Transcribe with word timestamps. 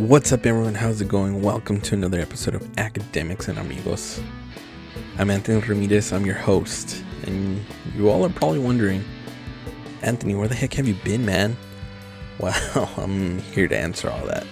What's 0.00 0.32
up, 0.32 0.46
everyone? 0.46 0.74
How's 0.74 1.02
it 1.02 1.08
going? 1.08 1.42
Welcome 1.42 1.78
to 1.82 1.94
another 1.94 2.20
episode 2.20 2.54
of 2.54 2.66
Academics 2.78 3.48
and 3.48 3.58
Amigos. 3.58 4.18
I'm 5.18 5.28
Anthony 5.28 5.60
Ramirez, 5.60 6.10
I'm 6.10 6.24
your 6.24 6.36
host, 6.36 7.04
and 7.24 7.60
you 7.94 8.08
all 8.08 8.24
are 8.24 8.30
probably 8.30 8.60
wondering, 8.60 9.04
Anthony, 10.00 10.34
where 10.34 10.48
the 10.48 10.54
heck 10.54 10.72
have 10.72 10.88
you 10.88 10.94
been, 11.04 11.26
man? 11.26 11.54
Well, 12.38 12.90
I'm 12.96 13.40
here 13.40 13.68
to 13.68 13.76
answer 13.76 14.08
all 14.08 14.24
that. 14.24 14.46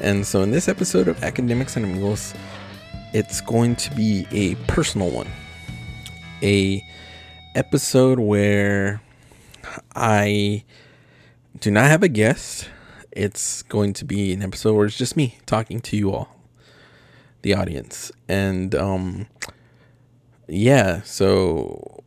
And 0.00 0.26
so, 0.26 0.42
in 0.42 0.50
this 0.50 0.68
episode 0.68 1.08
of 1.08 1.24
Academics 1.24 1.76
and 1.76 1.86
Amigos, 1.86 2.34
it's 3.14 3.40
going 3.40 3.76
to 3.76 3.94
be 3.94 4.26
a 4.32 4.54
personal 4.70 5.10
one, 5.10 5.28
a 6.42 6.84
episode 7.54 8.18
where 8.18 9.00
I 9.96 10.62
do 11.60 11.70
not 11.70 11.86
have 11.86 12.02
a 12.02 12.08
guest 12.08 12.68
it's 13.14 13.62
going 13.62 13.92
to 13.94 14.04
be 14.04 14.32
an 14.32 14.42
episode 14.42 14.74
where 14.74 14.86
it's 14.86 14.98
just 14.98 15.16
me 15.16 15.38
talking 15.46 15.80
to 15.80 15.96
you 15.96 16.12
all, 16.12 16.36
the 17.42 17.54
audience. 17.54 18.10
And 18.28 18.74
um, 18.74 19.28
yeah, 20.48 21.02
so 21.02 22.02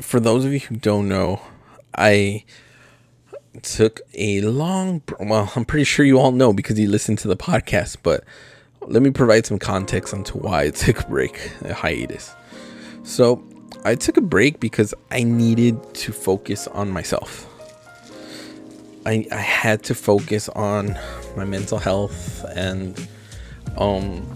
for 0.00 0.20
those 0.20 0.44
of 0.44 0.52
you 0.52 0.60
who 0.60 0.76
don't 0.76 1.08
know, 1.08 1.40
I 1.96 2.44
took 3.62 4.00
a 4.14 4.40
long 4.40 5.02
well 5.20 5.52
i'm 5.56 5.64
pretty 5.66 5.84
sure 5.84 6.06
you 6.06 6.18
all 6.18 6.32
know 6.32 6.54
because 6.54 6.80
you 6.80 6.88
listened 6.88 7.18
to 7.18 7.28
the 7.28 7.36
podcast 7.36 7.98
but 8.02 8.24
let 8.86 9.02
me 9.02 9.10
provide 9.10 9.44
some 9.44 9.58
context 9.58 10.14
onto 10.14 10.38
why 10.38 10.62
i 10.62 10.70
took 10.70 11.00
a 11.00 11.06
break 11.06 11.50
a 11.60 11.74
hiatus 11.74 12.34
so 13.02 13.44
i 13.84 13.94
took 13.94 14.16
a 14.16 14.22
break 14.22 14.58
because 14.58 14.94
i 15.10 15.22
needed 15.22 15.76
to 15.92 16.12
focus 16.12 16.66
on 16.68 16.90
myself 16.90 17.51
I, 19.04 19.26
I 19.32 19.36
had 19.36 19.82
to 19.84 19.94
focus 19.94 20.48
on 20.50 20.98
my 21.36 21.44
mental 21.44 21.78
health 21.78 22.44
and 22.54 23.08
um 23.76 24.26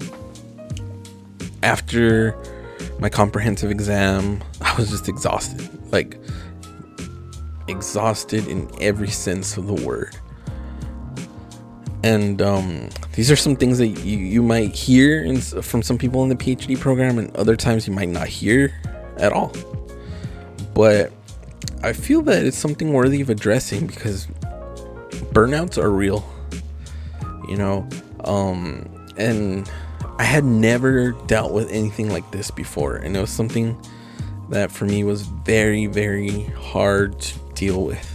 after 1.62 2.36
my 2.98 3.08
comprehensive 3.08 3.70
exam 3.70 4.42
I 4.60 4.74
was 4.76 4.90
just 4.90 5.08
exhausted 5.08 5.68
like 5.92 6.18
exhausted 7.68 8.46
in 8.48 8.70
every 8.80 9.10
sense 9.10 9.56
of 9.56 9.66
the 9.66 9.74
word 9.74 10.16
and 12.06 12.40
um, 12.40 12.88
these 13.14 13.32
are 13.32 13.36
some 13.36 13.56
things 13.56 13.78
that 13.78 13.88
you, 13.88 14.18
you 14.18 14.40
might 14.40 14.72
hear 14.72 15.24
in, 15.24 15.40
from 15.40 15.82
some 15.82 15.98
people 15.98 16.22
in 16.22 16.28
the 16.28 16.36
PhD 16.36 16.78
program, 16.78 17.18
and 17.18 17.34
other 17.36 17.56
times 17.56 17.88
you 17.88 17.92
might 17.92 18.10
not 18.10 18.28
hear 18.28 18.72
at 19.16 19.32
all. 19.32 19.52
But 20.72 21.12
I 21.82 21.92
feel 21.92 22.22
that 22.22 22.44
it's 22.44 22.56
something 22.56 22.92
worthy 22.92 23.20
of 23.22 23.28
addressing 23.28 23.88
because 23.88 24.28
burnouts 25.36 25.76
are 25.76 25.90
real 25.90 26.24
you 27.46 27.56
know 27.56 27.86
um 28.24 28.88
and 29.18 29.70
i 30.18 30.24
had 30.24 30.44
never 30.44 31.12
dealt 31.26 31.52
with 31.52 31.70
anything 31.70 32.08
like 32.08 32.30
this 32.30 32.50
before 32.50 32.96
and 32.96 33.14
it 33.14 33.20
was 33.20 33.28
something 33.28 33.78
that 34.48 34.72
for 34.72 34.86
me 34.86 35.04
was 35.04 35.22
very 35.22 35.86
very 35.86 36.44
hard 36.72 37.20
to 37.20 37.38
deal 37.54 37.84
with. 37.84 38.12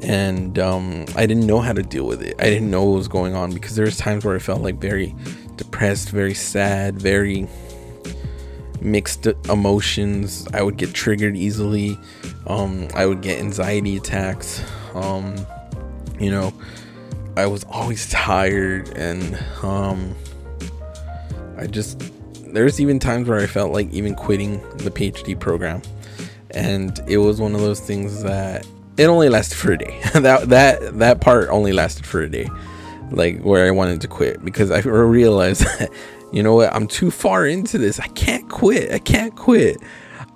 And 0.00 0.58
um, 0.58 1.06
i 1.16 1.26
didn't 1.26 1.46
know 1.46 1.60
how 1.60 1.72
to 1.72 1.82
deal 1.82 2.06
with 2.06 2.22
it. 2.22 2.34
I 2.38 2.44
didn't 2.44 2.70
know 2.70 2.84
what 2.84 2.96
was 2.96 3.08
going 3.08 3.34
on 3.34 3.52
because 3.52 3.74
there 3.76 3.84
was 3.84 3.96
times 3.96 4.24
where 4.24 4.36
i 4.36 4.38
felt 4.38 4.60
like 4.60 4.76
very 4.76 5.14
depressed 5.56 6.10
very 6.10 6.34
sad 6.34 7.00
very 7.00 7.48
mixed 8.82 9.26
emotions. 9.48 10.46
I 10.52 10.62
would 10.62 10.76
get 10.76 10.92
triggered 10.92 11.36
easily. 11.36 11.98
Um, 12.46 12.88
i 12.94 13.06
would 13.06 13.22
get 13.22 13.38
anxiety 13.38 13.96
attacks. 13.96 14.62
Um, 14.94 15.34
you 16.18 16.30
know, 16.30 16.52
I 17.36 17.46
was 17.46 17.64
always 17.64 18.08
tired 18.10 18.88
and 18.96 19.38
um 19.62 20.14
I 21.58 21.66
just 21.66 22.12
there's 22.52 22.80
even 22.80 22.98
times 22.98 23.28
where 23.28 23.38
I 23.38 23.46
felt 23.46 23.72
like 23.72 23.92
even 23.92 24.14
quitting 24.14 24.60
the 24.78 24.90
PhD 24.90 25.38
program. 25.38 25.82
And 26.50 26.98
it 27.06 27.18
was 27.18 27.40
one 27.40 27.54
of 27.54 27.60
those 27.60 27.80
things 27.80 28.22
that 28.22 28.66
it 28.96 29.06
only 29.06 29.28
lasted 29.28 29.56
for 29.56 29.72
a 29.72 29.78
day. 29.78 30.00
that 30.14 30.48
that 30.48 30.98
that 30.98 31.20
part 31.20 31.48
only 31.50 31.72
lasted 31.72 32.06
for 32.06 32.22
a 32.22 32.28
day. 32.30 32.48
Like 33.10 33.42
where 33.42 33.66
I 33.66 33.70
wanted 33.70 34.00
to 34.00 34.08
quit 34.08 34.44
because 34.44 34.70
I 34.70 34.78
realized 34.88 35.62
that 35.78 35.90
you 36.32 36.42
know 36.42 36.54
what, 36.54 36.74
I'm 36.74 36.86
too 36.88 37.10
far 37.10 37.46
into 37.46 37.78
this. 37.78 38.00
I 38.00 38.08
can't 38.08 38.48
quit. 38.48 38.90
I 38.90 38.98
can't 38.98 39.36
quit. 39.36 39.78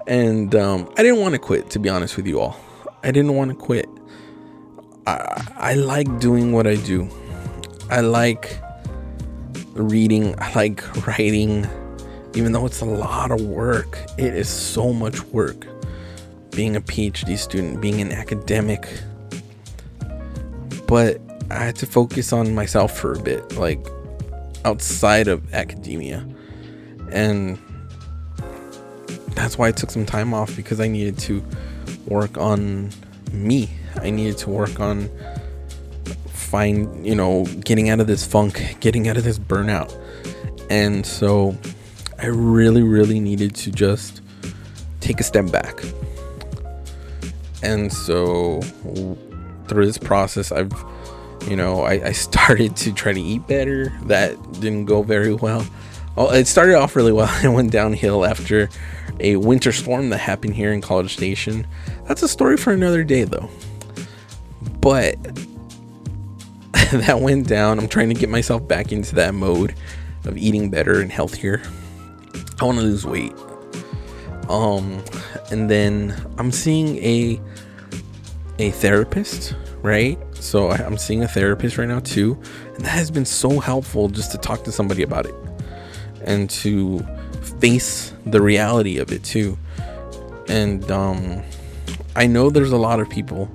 And 0.06 0.54
um 0.54 0.92
I 0.98 1.02
didn't 1.02 1.20
want 1.20 1.34
to 1.34 1.38
quit 1.38 1.70
to 1.70 1.78
be 1.78 1.88
honest 1.88 2.16
with 2.16 2.26
you 2.26 2.40
all. 2.40 2.60
I 3.02 3.10
didn't 3.10 3.34
want 3.34 3.50
to 3.50 3.56
quit. 3.56 3.88
I, 5.06 5.46
I 5.56 5.74
like 5.74 6.20
doing 6.20 6.52
what 6.52 6.66
I 6.66 6.76
do. 6.76 7.08
I 7.90 8.00
like 8.00 8.60
reading, 9.72 10.34
I 10.38 10.52
like 10.54 11.06
writing, 11.06 11.66
even 12.34 12.52
though 12.52 12.66
it's 12.66 12.80
a 12.80 12.86
lot 12.86 13.30
of 13.30 13.40
work. 13.40 13.98
It 14.18 14.34
is 14.34 14.48
so 14.48 14.92
much 14.92 15.22
work. 15.24 15.66
Being 16.50 16.76
a 16.76 16.80
PhD 16.80 17.38
student, 17.38 17.80
being 17.80 18.00
an 18.00 18.12
academic. 18.12 18.88
But 20.86 21.20
I 21.50 21.64
had 21.64 21.76
to 21.76 21.86
focus 21.86 22.32
on 22.32 22.54
myself 22.54 22.96
for 22.96 23.14
a 23.14 23.18
bit, 23.18 23.56
like 23.56 23.84
outside 24.64 25.28
of 25.28 25.52
academia. 25.54 26.26
And 27.10 27.58
that's 29.34 29.56
why 29.56 29.68
I 29.68 29.72
took 29.72 29.90
some 29.90 30.06
time 30.06 30.34
off 30.34 30.54
because 30.54 30.80
I 30.80 30.88
needed 30.88 31.18
to 31.20 31.44
work 32.06 32.36
on 32.36 32.90
me 33.32 33.68
I 33.96 34.10
needed 34.10 34.38
to 34.38 34.50
work 34.50 34.80
on 34.80 35.08
find, 36.50 37.06
you 37.06 37.14
know, 37.14 37.44
getting 37.64 37.90
out 37.90 38.00
of 38.00 38.08
this 38.08 38.26
funk, 38.26 38.76
getting 38.80 39.08
out 39.08 39.16
of 39.16 39.22
this 39.22 39.38
burnout. 39.38 39.96
And 40.68 41.06
so 41.06 41.56
I 42.18 42.26
really, 42.26 42.82
really 42.82 43.20
needed 43.20 43.54
to 43.56 43.70
just 43.70 44.20
take 45.00 45.20
a 45.20 45.22
step 45.22 45.50
back. 45.52 45.80
And 47.62 47.92
so 47.92 48.60
through 49.68 49.86
this 49.86 49.98
process, 49.98 50.50
I've, 50.50 50.72
you 51.46 51.56
know, 51.56 51.82
I, 51.82 52.08
I 52.08 52.12
started 52.28 52.76
to 52.78 52.92
try 52.92 53.12
to 53.12 53.20
eat 53.20 53.46
better. 53.46 53.92
That 54.06 54.36
didn't 54.54 54.86
go 54.86 55.02
very 55.02 55.34
well. 55.34 55.64
Oh, 56.16 56.30
it 56.32 56.48
started 56.48 56.74
off 56.74 56.96
really 56.96 57.12
well. 57.12 57.30
It 57.44 57.48
went 57.48 57.70
downhill 57.70 58.24
after 58.24 58.68
a 59.20 59.36
winter 59.36 59.70
storm 59.70 60.10
that 60.10 60.18
happened 60.18 60.54
here 60.54 60.72
in 60.72 60.80
College 60.80 61.12
Station. 61.14 61.66
That's 62.06 62.22
a 62.24 62.28
story 62.28 62.56
for 62.56 62.72
another 62.72 63.04
day, 63.04 63.22
though. 63.22 63.48
But 64.80 65.16
that 66.92 67.20
went 67.20 67.46
down. 67.46 67.78
I'm 67.78 67.88
trying 67.88 68.08
to 68.08 68.14
get 68.14 68.28
myself 68.28 68.66
back 68.66 68.92
into 68.92 69.14
that 69.16 69.34
mode 69.34 69.74
of 70.24 70.36
eating 70.36 70.70
better 70.70 71.00
and 71.00 71.10
healthier. 71.10 71.62
I 72.60 72.64
want 72.64 72.78
to 72.78 72.84
lose 72.84 73.06
weight. 73.06 73.32
Um 74.48 75.02
and 75.50 75.70
then 75.70 76.14
I'm 76.38 76.50
seeing 76.50 76.96
a 76.98 77.40
a 78.58 78.70
therapist, 78.72 79.54
right? 79.82 80.18
So 80.34 80.70
I'm 80.70 80.98
seeing 80.98 81.22
a 81.22 81.28
therapist 81.28 81.78
right 81.78 81.88
now 81.88 82.00
too, 82.00 82.40
and 82.74 82.84
that 82.84 82.90
has 82.90 83.10
been 83.10 83.24
so 83.24 83.60
helpful 83.60 84.08
just 84.08 84.32
to 84.32 84.38
talk 84.38 84.64
to 84.64 84.72
somebody 84.72 85.02
about 85.02 85.26
it 85.26 85.34
and 86.24 86.50
to 86.50 87.00
face 87.60 88.12
the 88.26 88.40
reality 88.40 88.98
of 88.98 89.12
it 89.12 89.22
too. 89.22 89.56
And 90.48 90.90
um 90.90 91.42
I 92.16 92.26
know 92.26 92.50
there's 92.50 92.72
a 92.72 92.78
lot 92.78 93.00
of 93.00 93.08
people 93.08 93.48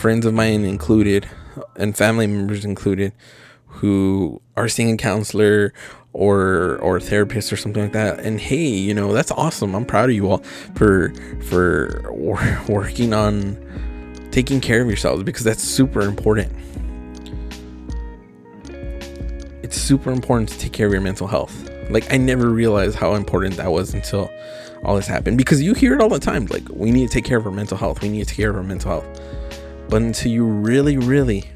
friends 0.00 0.24
of 0.24 0.32
mine 0.32 0.64
included, 0.64 1.28
and 1.76 1.94
family 1.94 2.26
members 2.26 2.64
included, 2.64 3.12
who 3.66 4.40
are 4.56 4.68
seeing 4.68 4.94
a 4.94 4.96
counselor 4.96 5.74
or 6.12 6.78
or 6.80 6.96
a 6.96 7.00
therapist 7.00 7.52
or 7.52 7.56
something 7.56 7.82
like 7.82 7.92
that. 7.92 8.18
And 8.20 8.40
hey, 8.40 8.66
you 8.66 8.94
know 8.94 9.12
that's 9.12 9.30
awesome. 9.30 9.74
I'm 9.74 9.84
proud 9.84 10.08
of 10.08 10.16
you 10.16 10.30
all 10.30 10.38
for 10.74 11.12
for 11.42 12.10
working 12.68 13.12
on 13.12 13.58
taking 14.32 14.60
care 14.60 14.80
of 14.80 14.88
yourselves 14.88 15.22
because 15.22 15.44
that's 15.44 15.62
super 15.62 16.00
important. 16.00 16.50
It's 19.62 19.76
super 19.76 20.10
important 20.10 20.48
to 20.48 20.58
take 20.58 20.72
care 20.72 20.86
of 20.86 20.92
your 20.92 21.02
mental 21.02 21.26
health. 21.26 21.68
Like 21.90 22.12
I 22.12 22.16
never 22.16 22.48
realized 22.48 22.96
how 22.96 23.14
important 23.14 23.56
that 23.58 23.70
was 23.70 23.92
until 23.92 24.30
all 24.82 24.96
this 24.96 25.06
happened 25.06 25.36
because 25.36 25.60
you 25.60 25.74
hear 25.74 25.92
it 25.92 26.00
all 26.00 26.08
the 26.08 26.18
time 26.18 26.46
like 26.46 26.66
we 26.70 26.90
need 26.90 27.06
to 27.06 27.12
take 27.12 27.26
care 27.26 27.36
of 27.36 27.44
our 27.44 27.52
mental 27.52 27.76
health. 27.76 28.00
We 28.00 28.08
need 28.08 28.20
to 28.20 28.30
take 28.30 28.38
care 28.38 28.50
of 28.50 28.56
our 28.56 28.62
mental 28.62 29.02
health 29.02 29.20
but 29.90 30.02
until 30.02 30.30
you 30.30 30.44
really, 30.44 30.96
really 30.96 31.50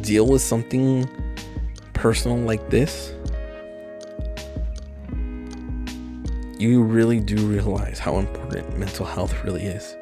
deal 0.00 0.28
with 0.28 0.40
something 0.40 1.10
personal 1.92 2.38
like 2.38 2.70
this, 2.70 3.12
you 6.56 6.82
really 6.82 7.18
do 7.18 7.36
realize 7.48 7.98
how 7.98 8.18
important 8.18 8.78
mental 8.78 9.04
health 9.04 9.34
really 9.44 9.64
is. 9.64 9.96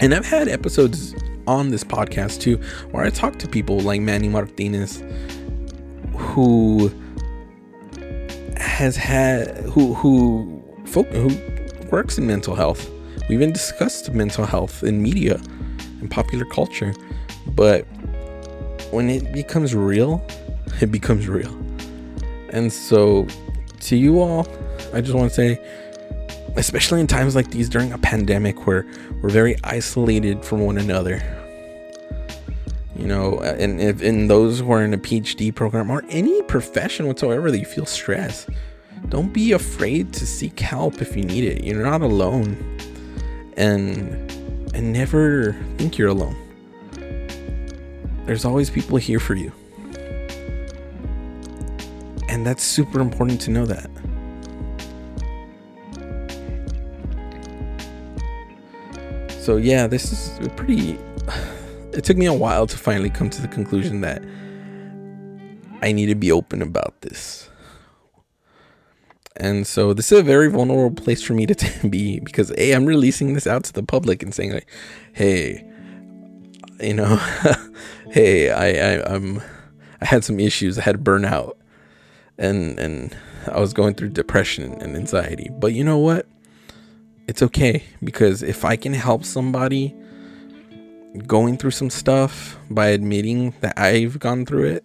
And 0.00 0.12
I've 0.12 0.26
had 0.26 0.48
episodes 0.48 1.14
on 1.46 1.70
this 1.70 1.84
podcast 1.84 2.40
too 2.40 2.56
where 2.90 3.04
I 3.04 3.10
talk 3.10 3.38
to 3.38 3.48
people 3.48 3.78
like 3.80 4.00
Manny 4.00 4.28
Martinez 4.28 5.02
who 6.16 6.92
has 8.56 8.96
had 8.96 9.56
who 9.66 9.94
who 9.94 10.62
who 10.92 11.30
works 11.90 12.18
in 12.18 12.26
mental 12.26 12.56
health. 12.56 12.90
We 13.28 13.36
even 13.36 13.52
discussed 13.52 14.12
mental 14.12 14.44
health 14.44 14.82
in 14.82 15.00
media 15.00 15.40
in 16.00 16.08
popular 16.08 16.44
culture. 16.44 16.94
But 17.48 17.82
when 18.90 19.10
it 19.10 19.32
becomes 19.32 19.74
real, 19.74 20.24
it 20.80 20.90
becomes 20.90 21.28
real. 21.28 21.56
And 22.50 22.72
so, 22.72 23.26
to 23.80 23.96
you 23.96 24.20
all, 24.20 24.46
I 24.92 25.00
just 25.00 25.14
want 25.14 25.30
to 25.30 25.34
say, 25.34 25.58
especially 26.56 27.00
in 27.00 27.06
times 27.06 27.34
like 27.34 27.50
these 27.50 27.68
during 27.68 27.92
a 27.92 27.98
pandemic 27.98 28.66
where 28.66 28.86
we're 29.22 29.30
very 29.30 29.56
isolated 29.64 30.44
from 30.44 30.60
one 30.60 30.78
another. 30.78 31.22
You 32.96 33.06
know, 33.06 33.38
and 33.40 33.80
if 33.80 34.02
in 34.02 34.26
those 34.26 34.58
who 34.58 34.72
are 34.72 34.82
in 34.82 34.92
a 34.92 34.98
PhD 34.98 35.54
program 35.54 35.88
or 35.88 36.04
any 36.08 36.42
profession 36.42 37.06
whatsoever 37.06 37.50
that 37.50 37.58
you 37.58 37.64
feel 37.64 37.86
stress, 37.86 38.46
don't 39.08 39.32
be 39.32 39.52
afraid 39.52 40.12
to 40.14 40.26
seek 40.26 40.58
help 40.58 41.00
if 41.00 41.16
you 41.16 41.22
need 41.22 41.44
it. 41.44 41.62
You're 41.62 41.84
not 41.84 42.02
alone. 42.02 42.56
And 43.56 44.32
and 44.74 44.92
never 44.92 45.54
think 45.76 45.98
you're 45.98 46.08
alone. 46.08 46.36
There's 48.26 48.44
always 48.44 48.68
people 48.68 48.98
here 48.98 49.20
for 49.20 49.34
you. 49.34 49.52
And 52.28 52.46
that's 52.46 52.62
super 52.62 53.00
important 53.00 53.40
to 53.42 53.50
know 53.50 53.64
that. 53.66 53.90
So, 59.40 59.56
yeah, 59.56 59.86
this 59.86 60.12
is 60.12 60.48
pretty. 60.56 60.98
It 61.94 62.04
took 62.04 62.18
me 62.18 62.26
a 62.26 62.34
while 62.34 62.66
to 62.66 62.76
finally 62.76 63.08
come 63.08 63.30
to 63.30 63.40
the 63.40 63.48
conclusion 63.48 64.02
that 64.02 64.22
I 65.80 65.92
need 65.92 66.06
to 66.06 66.14
be 66.14 66.30
open 66.30 66.60
about 66.60 67.00
this. 67.00 67.48
And 69.38 69.66
so 69.66 69.94
this 69.94 70.10
is 70.10 70.18
a 70.18 70.22
very 70.22 70.48
vulnerable 70.50 71.00
place 71.00 71.22
for 71.22 71.32
me 71.32 71.46
to 71.46 71.88
be 71.88 72.20
because 72.20 72.52
a 72.58 72.72
I'm 72.72 72.86
releasing 72.86 73.34
this 73.34 73.46
out 73.46 73.64
to 73.64 73.72
the 73.72 73.82
public 73.82 74.22
and 74.22 74.34
saying 74.34 74.52
like, 74.52 74.68
hey, 75.12 75.64
you 76.80 76.94
know, 76.94 77.16
hey, 78.10 78.50
I, 78.50 78.96
I 78.96 79.14
I'm 79.14 79.40
I 80.00 80.06
had 80.06 80.24
some 80.24 80.40
issues. 80.40 80.78
I 80.78 80.82
had 80.82 81.04
burnout, 81.04 81.54
and 82.36 82.78
and 82.78 83.16
I 83.46 83.60
was 83.60 83.72
going 83.72 83.94
through 83.94 84.10
depression 84.10 84.72
and 84.80 84.96
anxiety. 84.96 85.50
But 85.52 85.72
you 85.72 85.84
know 85.84 85.98
what? 85.98 86.26
It's 87.28 87.42
okay 87.42 87.84
because 88.02 88.42
if 88.42 88.64
I 88.64 88.76
can 88.76 88.94
help 88.94 89.24
somebody 89.24 89.94
going 91.26 91.56
through 91.56 91.70
some 91.72 91.90
stuff 91.90 92.58
by 92.70 92.88
admitting 92.88 93.54
that 93.60 93.78
I've 93.78 94.18
gone 94.18 94.46
through 94.46 94.64
it 94.64 94.84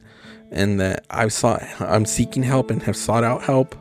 and 0.51 0.79
that 0.79 1.05
I've 1.09 1.33
sought 1.33 1.63
I'm 1.79 2.05
seeking 2.05 2.43
help 2.43 2.69
and 2.69 2.83
have 2.83 2.95
sought 2.95 3.23
out 3.23 3.43
help 3.43 3.75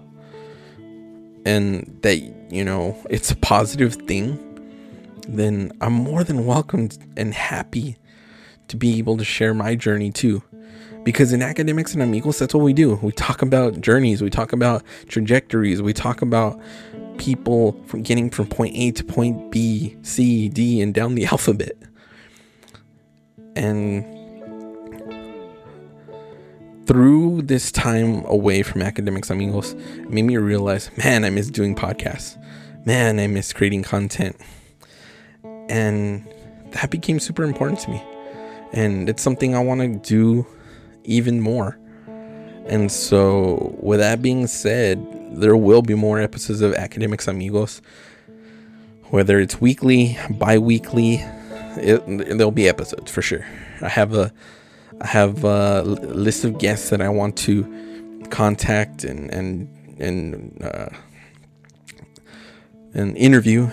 and 1.44 1.99
that 2.03 2.19
you 2.53 2.65
know 2.65 2.97
it's 3.11 3.31
a 3.31 3.37
positive 3.37 3.94
thing 3.94 4.39
then 5.29 5.73
I'm 5.81 5.93
more 5.93 6.25
than 6.25 6.47
welcome 6.47 6.89
and 7.17 7.33
happy 7.35 7.97
to 8.69 8.77
be 8.77 8.99
able 8.99 9.17
to 9.17 9.25
share 9.25 9.55
my 9.55 9.75
journey 9.75 10.11
too. 10.11 10.43
Because 11.05 11.33
in 11.33 11.43
academics 11.43 11.94
and 11.94 12.03
amigos, 12.03 12.39
that's 12.39 12.55
what 12.55 12.62
we 12.62 12.73
do. 12.73 12.94
We 13.03 13.12
talk 13.12 13.43
about 13.43 13.81
journeys, 13.81 14.23
we 14.23 14.31
talk 14.31 14.53
about 14.53 14.85
trajectories, 15.09 15.83
we 15.83 15.93
talk 15.93 16.23
about 16.23 16.61
people 17.19 17.73
from 17.87 18.03
getting 18.03 18.31
from 18.31 18.47
point 18.47 18.77
A 18.77 18.93
to 18.93 19.05
point 19.05 19.50
B, 19.50 19.97
C, 20.03 20.49
D, 20.49 20.81
and 20.81 20.95
down 20.95 21.15
the 21.15 21.27
alphabet. 21.33 21.77
And 23.56 24.05
through 26.87 27.43
this 27.43 27.70
time 27.73 28.25
away 28.26 28.62
from 28.62 28.82
academics 28.82 29.31
amigos, 29.31 29.75
made 30.08 30.23
me 30.23 30.37
realize, 30.37 30.90
man, 30.96 31.25
I 31.25 31.31
miss 31.31 31.49
doing 31.49 31.75
podcasts. 31.75 32.38
Man, 32.84 33.20
I 33.20 33.26
miss 33.26 33.52
creating 33.52 33.84
content. 33.84 34.37
And 35.69 36.26
that 36.70 36.90
became 36.90 37.20
super 37.20 37.44
important 37.44 37.81
to 37.81 37.90
me 37.90 38.02
and 38.73 39.08
it's 39.08 39.23
something 39.23 39.55
I 39.55 39.61
want 39.61 39.81
to 39.81 40.08
do 40.08 40.46
even 41.05 41.40
more. 41.40 41.79
And 42.67 42.90
so, 42.90 43.76
with 43.81 44.00
that 44.00 44.23
being 44.23 44.46
said, 44.46 45.05
there 45.32 45.56
will 45.56 45.82
be 45.82 45.94
more 45.94 46.20
episodes 46.20 46.61
of 46.61 46.75
Academics 46.75 47.26
Amigos, 47.26 47.82
whether 49.11 49.40
it's 49.40 49.61
weekly, 49.61 50.19
bi-weekly. 50.31 51.25
It, 51.76 52.05
there'll 52.06 52.50
be 52.50 52.69
episodes 52.69 53.11
for 53.11 53.20
sure. 53.20 53.44
I 53.81 53.88
have 53.88 54.14
a, 54.14 54.32
I 55.00 55.06
have 55.06 55.44
a 55.44 55.83
list 55.83 56.44
of 56.44 56.59
guests 56.59 56.91
that 56.91 57.00
I 57.00 57.09
want 57.09 57.37
to 57.39 58.25
contact 58.31 59.05
and 59.05 59.31
and 59.31 59.69
and 59.99 60.62
uh, 60.62 60.91
and 62.94 63.17
interview. 63.17 63.71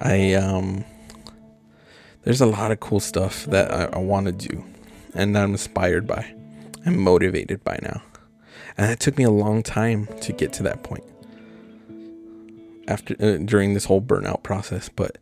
I 0.00 0.34
um 0.34 0.84
there's 2.22 2.40
a 2.40 2.46
lot 2.46 2.70
of 2.70 2.80
cool 2.80 3.00
stuff 3.00 3.46
that 3.46 3.72
I, 3.72 3.84
I 3.96 3.98
want 3.98 4.26
to 4.26 4.32
do 4.32 4.64
and 5.14 5.36
I'm 5.36 5.52
inspired 5.52 6.06
by. 6.06 6.34
I'm 6.86 6.98
motivated 6.98 7.64
by 7.64 7.78
now. 7.82 8.02
And 8.76 8.90
it 8.90 9.00
took 9.00 9.18
me 9.18 9.24
a 9.24 9.30
long 9.30 9.62
time 9.62 10.06
to 10.20 10.32
get 10.32 10.52
to 10.54 10.62
that 10.64 10.82
point 10.82 11.04
after 12.88 13.14
uh, 13.20 13.38
during 13.38 13.74
this 13.74 13.84
whole 13.84 14.00
burnout 14.00 14.42
process, 14.42 14.88
but 14.88 15.18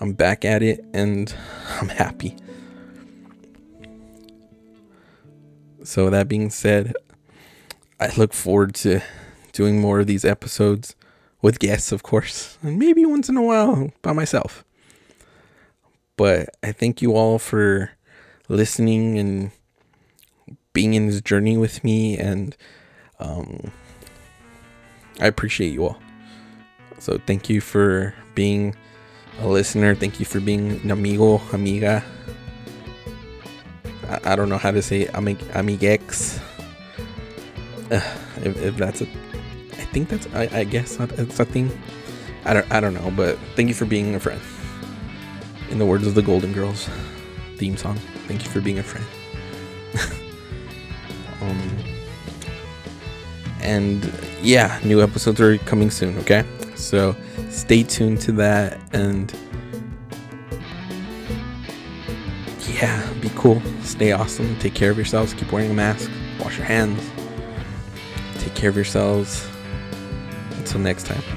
I'm 0.00 0.12
back 0.12 0.44
at 0.44 0.62
it 0.62 0.84
and 0.92 1.34
I'm 1.80 1.88
happy. 1.88 2.36
So 5.86 6.10
that 6.10 6.26
being 6.26 6.50
said, 6.50 6.94
I 8.00 8.12
look 8.16 8.32
forward 8.32 8.74
to 8.76 9.02
doing 9.52 9.80
more 9.80 10.00
of 10.00 10.08
these 10.08 10.24
episodes 10.24 10.96
with 11.40 11.60
guests, 11.60 11.92
of 11.92 12.02
course, 12.02 12.58
and 12.62 12.76
maybe 12.76 13.06
once 13.06 13.28
in 13.28 13.36
a 13.36 13.42
while 13.42 13.92
by 14.02 14.12
myself. 14.12 14.64
But 16.16 16.48
I 16.60 16.72
thank 16.72 17.00
you 17.00 17.14
all 17.14 17.38
for 17.38 17.92
listening 18.48 19.16
and 19.16 19.52
being 20.72 20.94
in 20.94 21.06
this 21.06 21.20
journey 21.20 21.56
with 21.56 21.84
me. 21.84 22.18
And 22.18 22.56
um, 23.20 23.70
I 25.20 25.28
appreciate 25.28 25.72
you 25.72 25.84
all. 25.84 26.00
So 26.98 27.20
thank 27.28 27.48
you 27.48 27.60
for 27.60 28.12
being 28.34 28.74
a 29.38 29.46
listener. 29.46 29.94
Thank 29.94 30.18
you 30.18 30.26
for 30.26 30.40
being 30.40 30.80
an 30.82 30.90
amigo, 30.90 31.40
amiga. 31.52 32.02
I, 34.26 34.36
don't 34.36 34.48
know 34.48 34.58
how 34.58 34.70
to 34.70 34.82
say 34.82 35.06
amig 35.06 35.38
amigex. 35.54 36.40
Uh, 37.90 38.00
if, 38.42 38.56
if, 38.62 38.76
that's 38.76 39.00
a, 39.00 39.04
I 39.04 39.84
think 39.92 40.08
that's 40.08 40.26
I, 40.34 40.48
I 40.52 40.64
guess 40.64 40.96
that's 40.96 41.38
a 41.38 41.44
thing. 41.44 41.70
I 42.44 42.54
don't 42.54 42.70
I 42.72 42.80
don't 42.80 42.94
know, 42.94 43.12
but 43.16 43.38
thank 43.54 43.68
you 43.68 43.74
for 43.74 43.84
being 43.84 44.14
a 44.14 44.20
friend 44.20 44.40
in 45.70 45.78
the 45.78 45.86
words 45.86 46.06
of 46.06 46.14
the 46.14 46.22
Golden 46.22 46.52
Girls 46.52 46.88
theme 47.56 47.76
song. 47.76 47.96
Thank 48.26 48.44
you 48.44 48.50
for 48.50 48.60
being 48.60 48.78
a 48.78 48.82
friend. 48.82 49.06
um, 51.40 51.70
and 53.60 54.12
yeah, 54.42 54.78
new 54.84 55.02
episodes 55.02 55.40
are 55.40 55.58
coming 55.58 55.90
soon, 55.90 56.18
okay? 56.18 56.44
So 56.74 57.16
stay 57.50 57.82
tuned 57.82 58.20
to 58.22 58.32
that 58.32 58.78
and 58.92 59.34
be 63.28 63.34
cool, 63.36 63.60
stay 63.82 64.12
awesome, 64.12 64.56
take 64.58 64.74
care 64.74 64.90
of 64.90 64.96
yourselves, 64.96 65.34
keep 65.34 65.50
wearing 65.52 65.70
a 65.70 65.74
mask, 65.74 66.10
wash 66.40 66.56
your 66.56 66.66
hands, 66.66 67.10
take 68.38 68.54
care 68.54 68.70
of 68.70 68.76
yourselves. 68.76 69.46
Until 70.58 70.80
next 70.80 71.06
time. 71.06 71.35